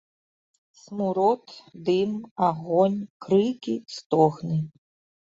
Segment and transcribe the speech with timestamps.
[0.83, 1.45] Смурод,
[1.89, 2.11] дым,
[2.47, 4.57] агонь, крыкі, стогны.